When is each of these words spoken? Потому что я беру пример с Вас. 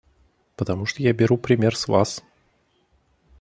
Потому 0.55 0.87
что 0.87 1.03
я 1.03 1.13
беру 1.13 1.37
пример 1.37 1.75
с 1.77 1.87
Вас. 1.87 2.23